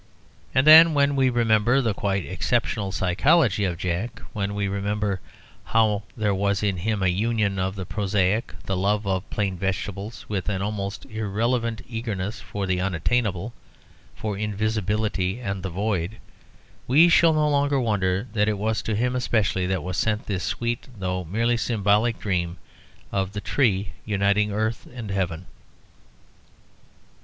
And 0.55 0.65
then, 0.65 0.95
when 0.95 1.15
we 1.15 1.29
remember 1.29 1.79
the 1.79 1.93
quite 1.93 2.25
exceptional 2.25 2.91
psychology 2.91 3.65
of 3.65 3.77
Jack, 3.77 4.19
when 4.33 4.55
we 4.55 4.67
remember 4.67 5.21
how 5.63 6.01
there 6.17 6.33
was 6.33 6.63
in 6.63 6.77
him 6.77 7.03
a 7.03 7.07
union 7.07 7.59
of 7.59 7.75
the 7.75 7.85
prosaic, 7.85 8.51
the 8.65 8.75
love 8.75 9.05
of 9.05 9.29
plain 9.29 9.59
vegetables, 9.59 10.25
with 10.27 10.49
an 10.49 10.59
almost 10.63 11.05
irrelevant 11.05 11.83
eagerness 11.87 12.39
for 12.41 12.65
the 12.65 12.81
unattainable, 12.81 13.53
for 14.15 14.35
invisibility 14.35 15.39
and 15.39 15.61
the 15.61 15.69
void, 15.69 16.17
we 16.87 17.07
shall 17.07 17.33
no 17.33 17.47
longer 17.47 17.79
wonder 17.79 18.27
that 18.33 18.49
it 18.49 18.57
was 18.57 18.81
to 18.81 18.95
him 18.95 19.15
especially 19.15 19.67
that 19.67 19.83
was 19.83 19.97
sent 19.97 20.25
this 20.25 20.43
sweet, 20.43 20.87
though 20.97 21.23
merely 21.25 21.57
symbolic, 21.57 22.17
dream 22.17 22.57
of 23.11 23.33
the 23.33 23.39
tree 23.41 23.91
uniting 24.03 24.51
earth 24.51 24.87
and 24.95 25.11
heaven." 25.11 25.45